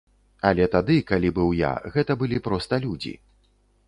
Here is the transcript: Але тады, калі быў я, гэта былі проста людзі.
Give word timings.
Але 0.51 0.65
тады, 0.75 0.95
калі 1.11 1.29
быў 1.37 1.51
я, 1.59 1.69
гэта 1.97 2.15
былі 2.21 2.39
проста 2.47 2.81
людзі. 2.87 3.13